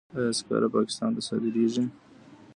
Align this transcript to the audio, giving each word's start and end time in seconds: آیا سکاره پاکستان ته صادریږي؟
آیا 0.17 0.31
سکاره 0.39 0.67
پاکستان 0.77 1.09
ته 1.15 1.21
صادریږي؟ 1.27 1.83